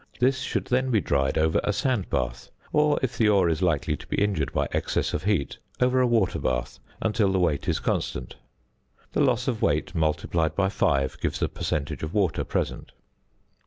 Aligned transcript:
This 0.19 0.39
should 0.39 0.65
then 0.65 0.89
be 0.89 0.99
dried 0.99 1.37
over 1.37 1.61
a 1.63 1.71
sand 1.71 2.09
bath, 2.09 2.49
or 2.73 2.97
if 3.03 3.15
the 3.19 3.29
ore 3.29 3.47
is 3.47 3.61
likely 3.61 3.95
to 3.97 4.07
be 4.07 4.19
injured 4.19 4.51
by 4.51 4.67
excess 4.71 5.13
of 5.13 5.25
heat, 5.25 5.59
over 5.79 6.01
a 6.01 6.07
water 6.07 6.39
bath 6.39 6.79
until 7.03 7.31
the 7.31 7.37
weight 7.37 7.67
is 7.69 7.79
constant. 7.79 8.33
The 9.11 9.21
loss 9.21 9.47
of 9.47 9.61
weight 9.61 9.93
multiplied 9.93 10.55
by 10.55 10.69
5 10.69 11.19
gives 11.21 11.37
the 11.39 11.49
percentage 11.49 12.01
of 12.01 12.15
water 12.15 12.43
present. 12.43 12.93